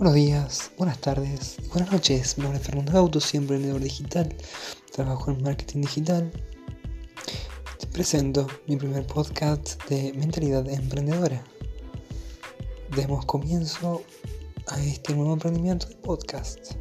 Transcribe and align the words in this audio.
Buenos 0.00 0.14
días, 0.14 0.70
buenas 0.78 0.98
tardes 0.98 1.58
buenas 1.74 1.92
noches. 1.92 2.38
Mi 2.38 2.44
nombre 2.44 2.58
es 2.58 2.66
Fernando 2.66 2.98
Auto, 2.98 3.20
siempre 3.20 3.56
emprendedor 3.56 3.82
digital. 3.82 4.34
Trabajo 4.94 5.30
en 5.30 5.42
marketing 5.42 5.82
digital. 5.82 6.32
Te 7.78 7.86
presento 7.86 8.46
mi 8.66 8.76
primer 8.76 9.06
podcast 9.06 9.78
de 9.90 10.14
mentalidad 10.14 10.66
emprendedora. 10.70 11.44
Demos 12.96 13.26
comienzo 13.26 14.00
a 14.68 14.82
este 14.82 15.14
nuevo 15.14 15.34
emprendimiento 15.34 15.86
de 15.86 15.96
podcast. 15.96 16.76